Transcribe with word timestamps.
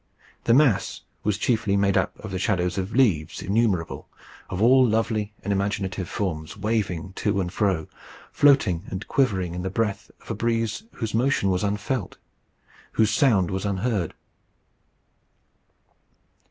The 0.45 0.55
mass 0.55 1.01
was 1.23 1.37
chiefly 1.37 1.77
made 1.77 1.95
up 1.95 2.17
of 2.17 2.31
the 2.31 2.39
shadows 2.39 2.79
of 2.79 2.95
leaves 2.95 3.39
innumerable, 3.43 4.09
of 4.49 4.59
all 4.59 4.83
lovely 4.83 5.31
and 5.43 5.53
imaginative 5.53 6.09
forms, 6.09 6.57
waving 6.57 7.13
to 7.17 7.39
and 7.39 7.53
fro, 7.53 7.85
floating 8.31 8.85
and 8.87 9.07
quivering 9.07 9.53
in 9.53 9.61
the 9.61 9.69
breath 9.69 10.09
of 10.19 10.31
a 10.31 10.33
breeze 10.33 10.85
whose 10.93 11.13
motion 11.13 11.51
was 11.51 11.63
unfelt, 11.63 12.17
whose 12.93 13.11
sound 13.11 13.51
was 13.51 13.63
unheard. 13.63 14.15